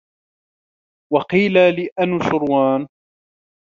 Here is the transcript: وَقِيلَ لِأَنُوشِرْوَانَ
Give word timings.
وَقِيلَ 1.13 1.53
لِأَنُوشِرْوَانَ 1.75 2.87